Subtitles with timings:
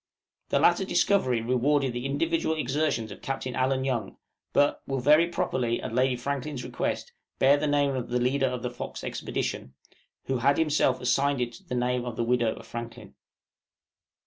[0.49, 4.17] The latter discovery rewarded the individual exertions of Captain Allen Young,
[4.51, 8.63] but will very properly, at Lady Franklin's request, bear the name of the leader of
[8.63, 9.75] the 'Fox' expedition,
[10.23, 13.13] who had himself assigned to it the name of the widow of Franklin.